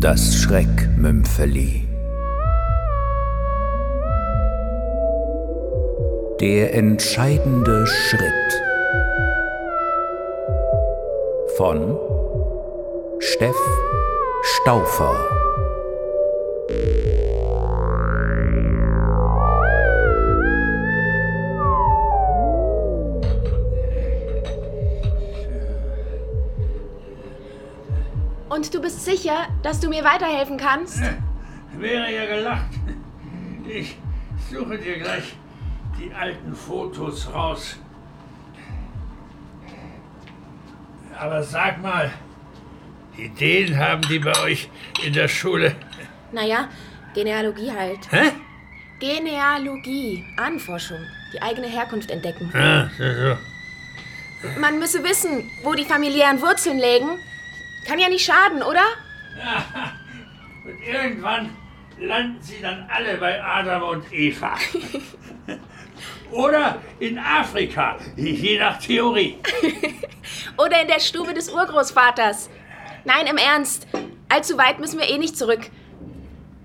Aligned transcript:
Das 0.00 0.34
Schreckmümpfeli. 0.36 1.86
Der 6.40 6.74
entscheidende 6.74 7.86
Schritt. 7.86 8.62
Von 11.56 11.98
Steff 13.18 13.56
Staufer. 14.42 15.14
Und 28.60 28.74
du 28.74 28.82
bist 28.82 29.06
sicher, 29.06 29.48
dass 29.62 29.80
du 29.80 29.88
mir 29.88 30.04
weiterhelfen 30.04 30.58
kannst? 30.58 31.00
Wäre 31.78 32.12
ja 32.14 32.26
gelacht. 32.26 32.68
Ich 33.66 33.96
suche 34.50 34.76
dir 34.76 34.98
gleich 34.98 35.32
die 35.98 36.12
alten 36.12 36.54
Fotos 36.54 37.32
raus. 37.32 37.78
Aber 41.18 41.42
sag 41.42 41.80
mal, 41.80 42.10
Ideen 43.16 43.78
haben 43.78 44.02
die 44.10 44.18
bei 44.18 44.38
euch 44.40 44.68
in 45.02 45.14
der 45.14 45.28
Schule? 45.28 45.74
Naja, 46.30 46.68
Genealogie 47.14 47.72
halt. 47.72 48.12
Hä? 48.12 48.32
Genealogie, 48.98 50.22
Ahnenforschung, 50.36 51.00
die 51.32 51.40
eigene 51.40 51.66
Herkunft 51.66 52.10
entdecken. 52.10 52.52
Ah, 52.54 52.90
so, 52.98 53.04
so. 53.04 54.60
Man 54.60 54.78
müsse 54.78 55.02
wissen, 55.02 55.50
wo 55.62 55.72
die 55.72 55.86
familiären 55.86 56.42
Wurzeln 56.42 56.78
liegen. 56.78 57.18
Kann 57.90 57.98
ja 57.98 58.08
nicht 58.08 58.24
schaden, 58.24 58.62
oder? 58.62 58.84
Und 60.64 60.80
irgendwann 60.80 61.50
landen 61.98 62.40
sie 62.40 62.62
dann 62.62 62.88
alle 62.88 63.16
bei 63.16 63.42
Adam 63.42 63.82
und 63.82 64.12
Eva. 64.12 64.56
Oder 66.30 66.80
in 67.00 67.18
Afrika, 67.18 67.98
je 68.14 68.60
nach 68.60 68.78
Theorie. 68.78 69.38
Oder 70.56 70.82
in 70.82 70.86
der 70.86 71.00
Stube 71.00 71.34
des 71.34 71.50
Urgroßvaters. 71.50 72.48
Nein, 73.04 73.26
im 73.26 73.36
Ernst. 73.36 73.88
Allzu 74.28 74.56
weit 74.56 74.78
müssen 74.78 75.00
wir 75.00 75.08
eh 75.08 75.18
nicht 75.18 75.36
zurück. 75.36 75.68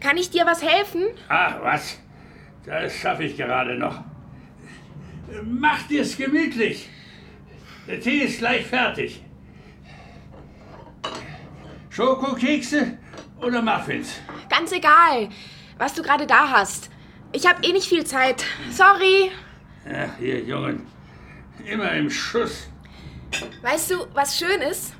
Kann 0.01 0.17
ich 0.17 0.29
dir 0.29 0.45
was 0.45 0.61
helfen? 0.61 1.05
Ach 1.27 1.55
was, 1.63 1.99
das 2.67 2.93
schaffe 2.99 3.23
ich 3.23 3.35
gerade 3.35 3.79
noch. 3.79 3.99
Mach 5.43 5.87
dir's 5.87 6.15
gemütlich. 6.15 6.87
Der 7.87 7.99
Tee 7.99 8.19
ist 8.19 8.37
gleich 8.37 8.67
fertig. 8.67 9.23
Schokokekse 11.95 12.97
oder 13.41 13.61
Muffins? 13.61 14.15
Ganz 14.49 14.73
egal, 14.73 15.29
was 15.77 15.93
du 15.93 16.01
gerade 16.03 16.27
da 16.27 16.49
hast. 16.49 16.89
Ich 17.31 17.47
habe 17.47 17.65
eh 17.65 17.71
nicht 17.71 17.87
viel 17.87 18.05
Zeit. 18.05 18.43
Sorry. 18.69 19.31
Ach, 19.89 20.19
ihr 20.19 20.43
Jungen, 20.43 20.85
immer 21.63 21.89
im 21.93 22.09
Schuss. 22.09 22.67
Weißt 23.61 23.91
du, 23.91 24.07
was 24.13 24.37
schön 24.37 24.59
ist? 24.61 24.93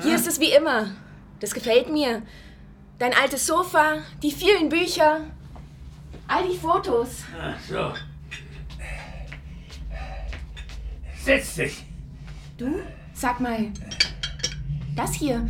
Hier 0.00 0.14
ist 0.14 0.28
es 0.28 0.38
wie 0.38 0.52
immer. 0.52 0.92
Das 1.40 1.52
gefällt 1.52 1.90
mir. 1.90 2.22
Dein 3.00 3.14
altes 3.14 3.44
Sofa, 3.44 4.04
die 4.22 4.30
vielen 4.30 4.68
Bücher, 4.68 5.22
all 6.28 6.46
die 6.48 6.56
Fotos. 6.56 7.24
Ach 7.40 7.58
so. 7.68 7.92
Setz 11.20 11.56
dich. 11.56 11.84
Du? 12.56 12.80
Sag 13.12 13.40
mal, 13.40 13.72
das 14.94 15.14
hier, 15.14 15.48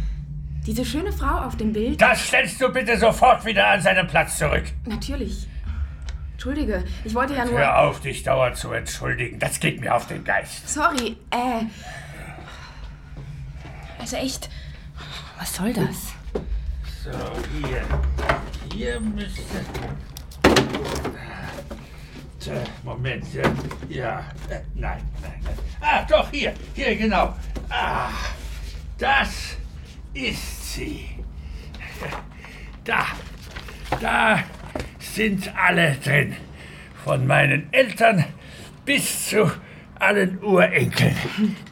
diese 0.69 0.84
schöne 0.84 1.11
Frau 1.12 1.47
auf 1.47 1.56
dem 1.56 1.72
Bild? 1.72 1.98
Das 1.98 2.27
stellst 2.27 2.61
du 2.61 2.69
bitte 2.69 2.98
sofort 2.98 3.42
wieder 3.47 3.66
an 3.69 3.80
seinen 3.80 4.06
Platz 4.06 4.36
zurück. 4.36 4.64
Natürlich. 4.84 5.48
Entschuldige, 6.32 6.84
ich 7.04 7.15
wollte 7.15 7.34
ja 7.34 7.47
nur... 7.47 7.59
Hör 7.59 7.78
auf, 7.81 8.00
dich 8.00 8.22
dauernd 8.22 8.54
zu 8.59 8.70
entschuldigen. 8.72 9.38
Das 9.38 9.59
geht 9.59 9.81
mir 9.81 9.94
auf 9.94 10.06
den 10.09 10.22
Geist. 10.22 10.69
Sorry, 10.69 11.16
äh... 11.31 11.65
Also 13.98 14.16
echt, 14.16 14.50
was 15.38 15.54
soll 15.56 15.72
das? 15.72 16.12
So, 17.03 17.10
hier. 17.66 17.82
Hier 18.75 19.00
müsste. 19.00 19.41
Tja, 22.38 22.53
Moment. 22.84 23.25
Ja. 23.88 24.19
äh, 24.50 24.60
Nein, 24.75 25.00
nein, 25.22 25.41
nein. 25.42 25.59
Ah, 25.81 26.03
doch, 26.09 26.31
hier. 26.31 26.53
Hier, 26.75 26.94
genau. 26.94 27.34
Ah, 27.71 28.10
das 28.98 29.56
ist 30.15 30.67
sie. 30.74 31.08
Da. 32.84 33.06
Da 34.00 34.44
sind 34.98 35.52
alle 35.56 35.96
drin. 36.04 36.36
Von 37.04 37.26
meinen 37.26 37.72
Eltern 37.72 38.24
bis 38.84 39.28
zu 39.28 39.50
allen 39.98 40.38
Urenkeln. 40.42 41.16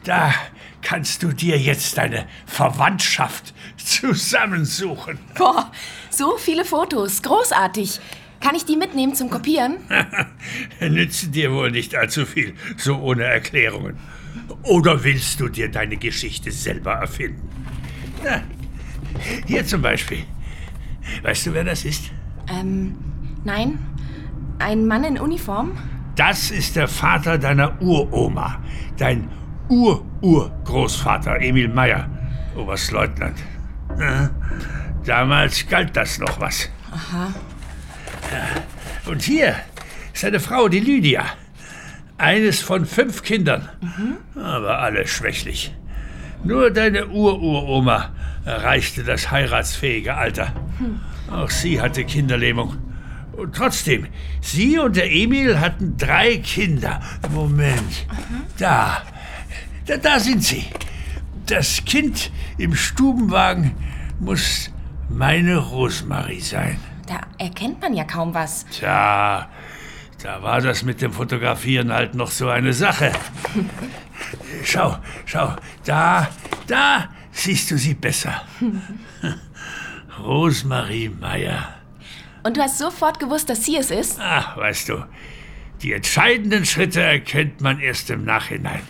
Da 0.03 0.33
kannst 0.81 1.23
du 1.23 1.31
dir 1.31 1.57
jetzt 1.57 1.97
deine 1.97 2.27
Verwandtschaft 2.45 3.53
zusammensuchen. 3.77 5.19
Boah, 5.37 5.71
so 6.09 6.37
viele 6.37 6.65
Fotos, 6.65 7.21
großartig. 7.21 7.99
Kann 8.39 8.55
ich 8.55 8.65
die 8.65 8.77
mitnehmen 8.77 9.15
zum 9.15 9.29
Kopieren? 9.29 9.77
Nützen 10.79 11.31
dir 11.31 11.51
wohl 11.51 11.71
nicht 11.71 11.95
allzu 11.95 12.25
viel, 12.25 12.55
so 12.77 12.97
ohne 12.97 13.23
Erklärungen. 13.23 13.97
Oder 14.63 15.03
willst 15.03 15.39
du 15.39 15.49
dir 15.49 15.69
deine 15.69 15.97
Geschichte 15.97 16.51
selber 16.51 16.93
erfinden? 16.93 17.49
Na, 18.23 18.43
hier 19.45 19.65
zum 19.65 19.81
Beispiel. 19.81 20.23
Weißt 21.23 21.45
du, 21.45 21.53
wer 21.53 21.63
das 21.63 21.85
ist? 21.85 22.11
Ähm, 22.49 22.95
nein. 23.43 23.79
Ein 24.59 24.87
Mann 24.87 25.03
in 25.03 25.19
Uniform? 25.19 25.77
Das 26.15 26.49
ist 26.51 26.75
der 26.75 26.87
Vater 26.87 27.37
deiner 27.37 27.79
Uroma. 27.81 28.59
Dein 28.97 29.29
Ur-Urgroßvater 29.69 31.39
Emil 31.41 31.67
Meyer, 31.67 32.09
Oberstleutnant. 32.55 33.37
Damals 35.05 35.67
galt 35.67 35.95
das 35.95 36.17
noch 36.19 36.39
was. 36.39 36.69
Aha. 36.91 37.33
Und 39.05 39.21
hier 39.21 39.55
ist 40.13 40.21
seine 40.21 40.39
Frau, 40.39 40.67
die 40.67 40.79
Lydia. 40.79 41.23
Eines 42.17 42.61
von 42.61 42.85
fünf 42.85 43.21
Kindern. 43.21 43.69
Aber 44.35 44.79
alle 44.79 45.05
schwächlich. 45.07 45.75
Nur 46.47 46.71
deine 46.71 47.07
Ururoma 47.07 48.11
erreichte 48.45 49.03
das 49.03 49.31
heiratsfähige 49.31 50.15
Alter. 50.15 50.53
Auch 51.29 51.49
sie 51.49 51.81
hatte 51.81 52.05
Kinderlähmung. 52.05 52.77
Und 53.33 53.53
trotzdem, 53.53 54.07
sie 54.39 54.79
und 54.79 54.95
der 54.95 55.11
Emil 55.11 55.59
hatten 55.59 55.97
drei 55.97 56.37
Kinder. 56.37 57.01
Moment. 57.33 58.07
Da. 58.57 59.01
da. 59.87 59.97
Da 59.97 60.19
sind 60.21 60.41
sie. 60.41 60.63
Das 61.47 61.83
Kind 61.83 62.31
im 62.57 62.75
Stubenwagen 62.75 63.75
muss 64.21 64.71
meine 65.09 65.57
Rosmarie 65.57 66.39
sein. 66.39 66.79
Da 67.07 67.19
erkennt 67.37 67.81
man 67.81 67.93
ja 67.93 68.05
kaum 68.05 68.33
was. 68.33 68.65
Tja, 68.67 69.49
da 70.23 70.41
war 70.41 70.61
das 70.61 70.83
mit 70.83 71.01
dem 71.01 71.11
Fotografieren 71.11 71.91
halt 71.91 72.15
noch 72.15 72.31
so 72.31 72.47
eine 72.47 72.71
Sache. 72.71 73.11
Schau, 74.63 74.97
schau, 75.25 75.55
da, 75.85 76.29
da 76.67 77.09
siehst 77.31 77.71
du 77.71 77.77
sie 77.77 77.93
besser. 77.93 78.43
Rosmarie 80.19 81.09
Meyer. 81.09 81.75
Und 82.43 82.57
du 82.57 82.61
hast 82.61 82.77
sofort 82.77 83.19
gewusst, 83.19 83.49
dass 83.49 83.65
sie 83.65 83.77
es 83.77 83.91
ist? 83.91 84.19
Ach, 84.19 84.57
weißt 84.57 84.89
du, 84.89 85.03
die 85.81 85.93
entscheidenden 85.93 86.65
Schritte 86.65 87.01
erkennt 87.01 87.61
man 87.61 87.79
erst 87.79 88.09
im 88.09 88.23
Nachhinein. 88.25 88.81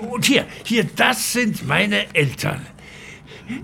Und 0.00 0.24
hier, 0.26 0.46
hier, 0.64 0.84
das 0.84 1.32
sind 1.32 1.66
meine 1.66 2.14
Eltern. 2.14 2.64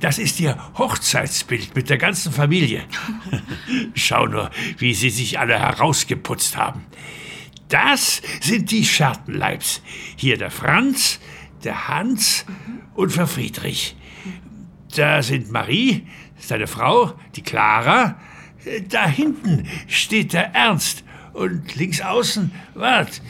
Das 0.01 0.19
ist 0.19 0.41
ihr 0.41 0.59
Hochzeitsbild 0.77 1.75
mit 1.75 1.89
der 1.89 1.99
ganzen 1.99 2.33
Familie. 2.33 2.85
Schau 3.95 4.27
nur, 4.27 4.51
wie 4.79 4.95
sie 4.95 5.11
sich 5.11 5.39
alle 5.39 5.59
herausgeputzt 5.59 6.57
haben. 6.57 6.85
Das 7.69 8.23
sind 8.41 8.71
die 8.71 8.85
Schertenleibs. 8.85 9.83
Hier 10.17 10.39
der 10.39 10.51
Franz, 10.51 11.21
der 11.65 11.89
Hans 11.89 12.45
und 12.95 13.13
Frau 13.13 13.27
Friedrich. 13.27 13.97
Da 14.97 15.23
sind 15.23 15.53
Marie, 15.53 16.07
seine 16.39 16.67
Frau, 16.67 17.13
die 17.37 17.43
Clara. 17.43 18.19
Da 18.89 19.07
hinten 19.07 19.69
steht 19.87 20.33
der 20.33 20.55
Ernst. 20.55 21.05
Und 21.35 21.77
links 21.77 22.01
außen, 22.01 22.51
wart, 22.75 23.23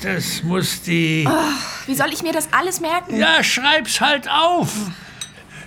das 0.00 0.44
muss 0.44 0.82
die... 0.82 1.28
Wie 1.86 1.94
soll 1.96 2.12
ich 2.12 2.22
mir 2.22 2.32
das 2.32 2.52
alles 2.52 2.80
merken? 2.80 3.18
Ja, 3.18 3.42
schreib's 3.42 4.00
halt 4.00 4.28
auf. 4.30 4.72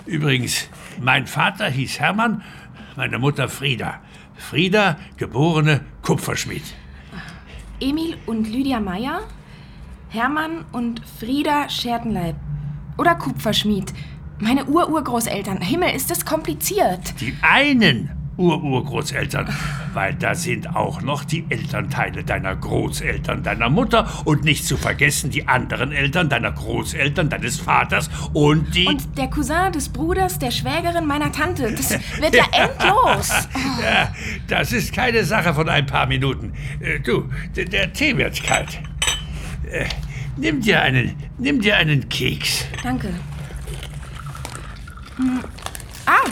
Übrigens, 0.05 0.69
mein 1.01 1.27
Vater 1.27 1.69
hieß 1.69 1.99
Hermann, 1.99 2.41
meine 2.95 3.19
Mutter 3.19 3.49
Frieda. 3.49 3.99
Frieda, 4.37 4.97
geborene 5.17 5.83
Kupferschmied. 6.01 6.63
Emil 7.79 8.17
und 8.25 8.47
Lydia 8.47 8.79
Meyer, 8.79 9.21
Hermann 10.09 10.65
und 10.71 11.01
Frieda 11.19 11.69
Schertenleib. 11.69 12.35
Oder 12.97 13.15
Kupferschmied. 13.15 13.93
Meine 14.39 14.65
Ururgroßeltern. 14.65 15.61
Himmel, 15.61 15.95
ist 15.95 16.11
das 16.11 16.25
kompliziert. 16.25 17.19
Die 17.21 17.33
einen 17.41 18.18
Ururgroßeltern, 18.39 19.47
weil 19.93 20.15
da 20.15 20.33
sind 20.33 20.75
auch 20.75 21.01
noch 21.01 21.23
die 21.23 21.45
Elternteile 21.49 22.23
deiner 22.23 22.55
Großeltern, 22.55 23.43
deiner 23.43 23.69
Mutter 23.69 24.07
und 24.25 24.43
nicht 24.43 24.65
zu 24.65 24.77
vergessen 24.77 25.29
die 25.29 25.47
anderen 25.47 25.91
Eltern 25.91 26.29
deiner 26.29 26.51
Großeltern, 26.51 27.29
deines 27.29 27.59
Vaters 27.59 28.09
und 28.33 28.73
die... 28.73 28.87
Und 28.87 29.17
der 29.17 29.27
Cousin 29.27 29.71
des 29.73 29.89
Bruders 29.89 30.39
der 30.39 30.51
Schwägerin 30.51 31.05
meiner 31.05 31.31
Tante. 31.31 31.71
Das 31.71 31.91
wird 32.19 32.33
ja 32.33 32.45
endlos. 32.51 33.29
Ja, 33.81 34.13
das 34.47 34.71
ist 34.71 34.93
keine 34.93 35.23
Sache 35.23 35.53
von 35.53 35.67
ein 35.69 35.85
paar 35.85 36.07
Minuten. 36.07 36.53
Äh, 36.79 36.99
Du, 36.99 37.29
der, 37.55 37.91
Tee 37.93 38.15
wird 38.17 38.41
kalt. 38.43 38.79
Äh, 39.69 39.85
Nimm 40.39 40.61
dir 40.61 40.81
einen, 40.81 41.15
nimm 41.37 41.59
dir 41.59 41.75
einen 41.75 42.07
Keks. 42.07 42.65
Danke. 42.81 43.09
Hm. 45.17 45.41
Ah! 46.05 46.29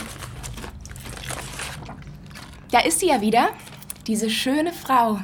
Da 2.71 2.79
ist 2.79 2.99
sie 2.99 3.07
ja 3.07 3.21
wieder. 3.21 3.49
Diese 4.07 4.29
schöne 4.29 4.73
Frau. 4.73 5.19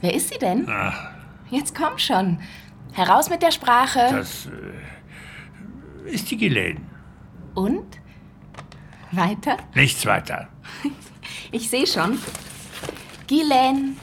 Wer 0.00 0.14
ist 0.14 0.28
sie 0.32 0.38
denn? 0.38 0.66
Ach, 0.68 1.10
Jetzt 1.50 1.74
komm 1.74 1.98
schon. 1.98 2.40
Heraus 2.92 3.30
mit 3.30 3.42
der 3.42 3.52
Sprache. 3.52 4.08
das 4.10 4.46
äh, 6.06 6.10
ist 6.10 6.30
die 6.30 6.36
Ghislaine. 6.36 6.80
Und? 7.54 7.84
Weiter? 9.12 9.56
Nichts 9.74 10.04
weiter. 10.06 10.48
Ich 11.50 11.70
sehe 11.70 11.86
schon. 11.86 12.18
Ghislaine. 13.26 13.94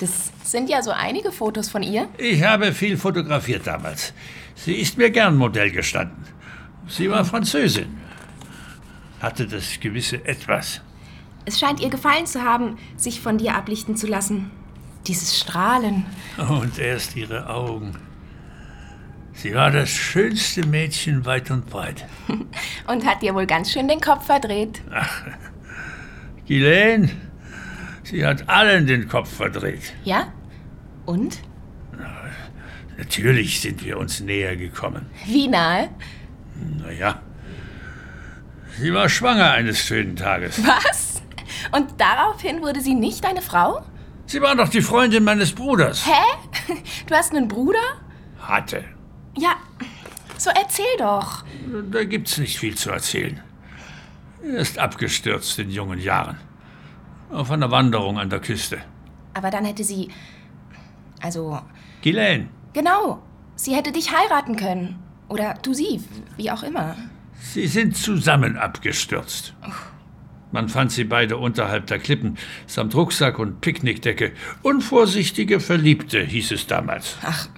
Das 0.00 0.30
sind 0.42 0.68
ja 0.68 0.82
so 0.82 0.90
einige 0.90 1.32
Fotos 1.32 1.70
von 1.70 1.82
ihr. 1.82 2.08
Ich 2.18 2.42
habe 2.42 2.72
viel 2.72 2.98
fotografiert 2.98 3.66
damals. 3.66 4.12
Sie 4.54 4.74
ist 4.74 4.98
mir 4.98 5.10
gern 5.10 5.36
Modell 5.36 5.70
gestanden. 5.70 6.22
Sie 6.86 7.10
war 7.10 7.24
Französin. 7.24 7.98
Hatte 9.20 9.46
das 9.46 9.80
gewisse 9.80 10.22
Etwas. 10.26 10.82
Es 11.46 11.58
scheint 11.58 11.80
ihr 11.80 11.90
gefallen 11.90 12.26
zu 12.26 12.42
haben, 12.42 12.78
sich 12.96 13.20
von 13.20 13.38
dir 13.38 13.54
ablichten 13.54 13.96
zu 13.96 14.06
lassen. 14.06 14.50
Dieses 15.06 15.38
Strahlen. 15.38 16.06
Und 16.48 16.78
erst 16.78 17.14
ihre 17.16 17.48
Augen. 17.50 17.94
Sie 19.34 19.54
war 19.54 19.70
das 19.70 19.90
schönste 19.90 20.66
Mädchen 20.66 21.26
weit 21.26 21.50
und 21.50 21.66
breit. 21.66 22.06
Und 22.86 23.04
hat 23.04 23.20
dir 23.20 23.34
wohl 23.34 23.46
ganz 23.46 23.72
schön 23.72 23.88
den 23.88 24.00
Kopf 24.00 24.26
verdreht. 24.26 24.80
Ghislaine, 26.46 27.10
sie 28.04 28.24
hat 28.24 28.48
allen 28.48 28.86
den 28.86 29.08
Kopf 29.08 29.34
verdreht. 29.34 29.92
Ja? 30.04 30.32
Und? 31.04 31.40
Natürlich 32.96 33.60
sind 33.60 33.84
wir 33.84 33.98
uns 33.98 34.20
näher 34.20 34.56
gekommen. 34.56 35.06
Wie 35.26 35.48
nahe? 35.48 35.90
Naja, 36.78 37.20
sie 38.78 38.94
war 38.94 39.08
schwanger 39.08 39.50
eines 39.50 39.80
schönen 39.80 40.14
Tages. 40.14 40.62
Was? 40.64 41.13
Und 41.72 42.00
daraufhin 42.00 42.62
wurde 42.62 42.80
sie 42.80 42.94
nicht 42.94 43.24
deine 43.24 43.42
Frau? 43.42 43.82
Sie 44.26 44.40
war 44.40 44.56
doch 44.56 44.68
die 44.68 44.82
Freundin 44.82 45.24
meines 45.24 45.52
Bruders. 45.52 46.06
Hä? 46.06 46.72
Du 47.06 47.14
hast 47.14 47.32
einen 47.34 47.48
Bruder? 47.48 47.78
Hatte. 48.40 48.84
Ja, 49.36 49.56
so 50.38 50.50
erzähl 50.50 50.84
doch. 50.98 51.44
Da 51.90 52.04
gibt's 52.04 52.38
nicht 52.38 52.58
viel 52.58 52.74
zu 52.74 52.90
erzählen. 52.90 53.40
Er 54.42 54.58
ist 54.58 54.78
abgestürzt 54.78 55.58
in 55.58 55.70
jungen 55.70 55.98
Jahren. 55.98 56.38
Auf 57.30 57.50
einer 57.50 57.70
Wanderung 57.70 58.18
an 58.18 58.30
der 58.30 58.40
Küste. 58.40 58.78
Aber 59.34 59.50
dann 59.50 59.64
hätte 59.64 59.84
sie. 59.84 60.08
Also, 61.20 61.60
Ghislaine, 62.02 62.48
genau. 62.72 63.22
Sie 63.56 63.74
hätte 63.74 63.92
dich 63.92 64.10
heiraten 64.12 64.56
können. 64.56 64.98
Oder 65.28 65.54
du 65.62 65.74
sie, 65.74 66.02
wie 66.36 66.50
auch 66.50 66.62
immer. 66.62 66.96
sie 67.40 67.66
sind 67.66 67.96
zusammen 67.96 68.56
abgestürzt. 68.56 69.54
Man 70.54 70.68
fand 70.68 70.92
sie 70.92 71.02
beide 71.02 71.36
unterhalb 71.36 71.88
der 71.88 71.98
Klippen, 71.98 72.38
samt 72.68 72.94
Rucksack 72.94 73.40
und 73.40 73.60
Picknickdecke. 73.60 74.30
Unvorsichtige 74.62 75.58
Verliebte, 75.58 76.20
hieß 76.22 76.52
es 76.52 76.68
damals. 76.68 77.16
Ach, 77.22 77.48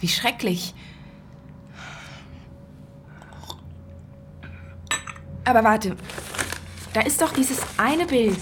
wie 0.00 0.08
schrecklich. 0.08 0.74
Aber 5.46 5.64
warte, 5.64 5.96
da 6.92 7.00
ist 7.00 7.22
doch 7.22 7.32
dieses 7.32 7.58
eine 7.78 8.04
Bild. 8.04 8.38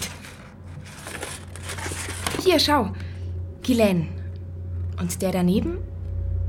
Hier, 2.42 2.58
schau. 2.58 2.92
Ghislaine. 3.62 4.08
Und 4.98 5.22
der 5.22 5.30
daneben? 5.30 5.78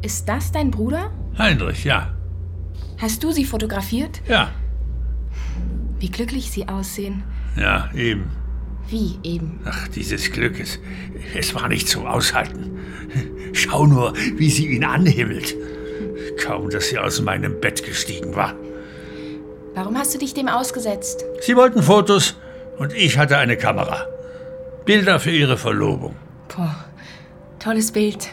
Ist 0.02 0.28
das 0.28 0.52
dein 0.52 0.72
Bruder? 0.72 1.12
Heinrich, 1.38 1.84
ja. 1.84 2.12
Hast 2.98 3.24
du 3.24 3.32
sie 3.32 3.46
fotografiert? 3.46 4.20
Ja, 4.28 4.50
Wie 6.00 6.10
glücklich 6.10 6.50
sie 6.50 6.68
aussehen. 6.68 7.24
Ja, 7.56 7.90
eben. 7.94 8.32
Wie 8.88 9.20
eben. 9.24 9.60
Ach, 9.66 9.88
dieses 9.90 10.32
Glück, 10.32 10.60
es, 10.60 10.80
es 11.36 11.54
war 11.56 11.68
nicht 11.68 11.88
zum 11.88 12.06
Aushalten. 12.06 12.78
Schau 13.54 13.86
nur, 13.86 14.14
wie 14.36 14.50
sie 14.50 14.68
ihn 14.68 14.84
anhimmelt. 14.84 15.56
Kaum, 16.44 16.70
dass 16.70 16.90
sie 16.90 16.98
aus 16.98 17.22
meinem 17.22 17.60
Bett 17.60 17.84
gestiegen 17.86 18.36
war. 18.36 18.56
Warum 19.76 19.98
hast 19.98 20.14
du 20.14 20.18
dich 20.18 20.34
dem 20.34 20.48
ausgesetzt? 20.48 21.24
Sie 21.42 21.56
wollten 21.56 21.82
Fotos 21.82 22.36
und 22.78 22.94
ich 22.94 23.18
hatte 23.18 23.38
eine 23.38 23.58
Kamera. 23.58 24.06
Bilder 24.86 25.20
für 25.20 25.32
ihre 25.32 25.58
Verlobung. 25.58 26.16
Boah, 26.54 26.76
tolles 27.60 27.92
Bild. 27.92 28.30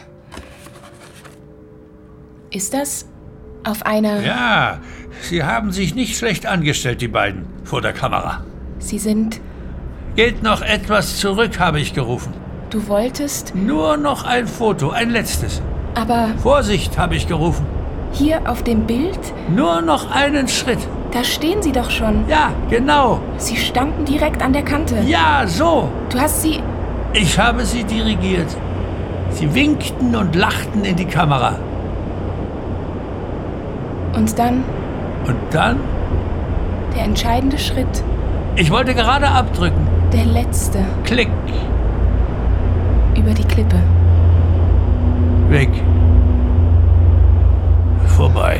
Ist 2.51 2.73
das 2.73 3.05
auf 3.63 3.85
einer... 3.85 4.21
Ja, 4.21 4.81
sie 5.21 5.43
haben 5.43 5.71
sich 5.71 5.93
nicht 5.93 6.17
schlecht 6.17 6.45
angestellt, 6.45 7.01
die 7.01 7.07
beiden, 7.07 7.45
vor 7.63 7.81
der 7.81 7.93
Kamera. 7.93 8.43
Sie 8.79 8.97
sind... 8.99 9.39
Geht 10.15 10.43
noch 10.43 10.61
etwas 10.61 11.17
zurück, 11.17 11.59
habe 11.59 11.79
ich 11.79 11.93
gerufen. 11.93 12.33
Du 12.69 12.87
wolltest... 12.87 13.53
Nur 13.55 13.97
noch 13.97 14.25
ein 14.25 14.47
Foto, 14.47 14.89
ein 14.89 15.09
letztes. 15.11 15.61
Aber 15.95 16.29
Vorsicht, 16.41 16.97
habe 16.97 17.15
ich 17.15 17.27
gerufen. 17.27 17.65
hier 18.11 18.41
auf 18.49 18.63
dem 18.63 18.85
Bild, 18.85 19.19
Nur 19.55 19.81
noch 19.81 20.11
einen 20.11 20.47
Schritt. 20.47 20.79
da 21.11 21.23
stehen 21.23 21.61
sie 21.61 21.71
doch 21.71 21.89
schon. 21.91 22.25
Ja, 22.27 22.51
genau. 22.69 23.19
Sie 23.37 23.57
standen 23.57 24.05
direkt 24.05 24.41
an 24.41 24.53
der 24.53 24.63
Kante. 24.63 24.95
Ja, 25.05 25.43
so. 25.45 25.89
Du 26.09 26.19
hast 26.19 26.41
sie... 26.41 26.61
Ich 27.13 27.37
habe 27.39 27.65
sie 27.65 27.83
dirigiert. 27.83 28.47
Sie 29.31 29.53
winkten 29.53 30.15
und 30.15 30.35
lachten 30.35 30.83
in 30.85 30.95
die 30.95 31.05
Kamera. 31.05 31.55
Und 34.15 34.37
dann 34.39 34.63
Und 35.27 35.37
dann, 35.51 35.77
der 36.95 37.03
entscheidende 37.03 37.57
Schritt. 37.57 38.03
Ich 38.55 38.69
wollte 38.71 38.93
gerade 38.93 39.27
abdrücken. 39.27 39.87
Der 40.11 40.25
letzte. 40.25 40.79
Klick, 41.03 41.29
Über 43.15 43.33
die 43.33 43.43
Klippe. 43.43 43.79
weg. 45.49 45.69
Vorbei. 48.15 48.59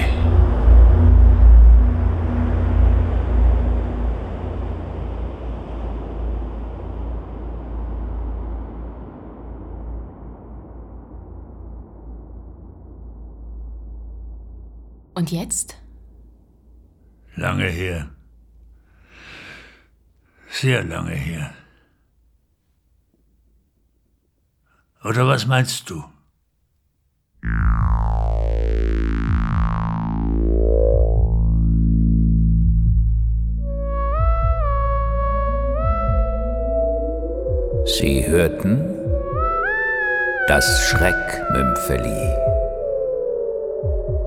Und 15.14 15.32
jetzt? 15.32 15.76
Lange 17.36 17.66
her. 17.66 18.10
Sehr 20.62 20.84
lange 20.84 21.14
her. 21.14 21.54
Oder 25.06 25.26
was 25.26 25.48
meinst 25.48 25.90
du? 25.90 26.04
Sie 37.86 38.28
hörten 38.28 38.84
das 40.50 40.66
Schreckmümpfeli. 40.90 42.36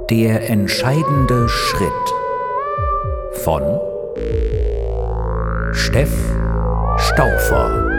Der 0.09 0.49
entscheidende 0.49 1.47
Schritt 1.51 2.07
von 3.45 3.93
Steff 5.93 6.09
Staufer. 6.97 7.92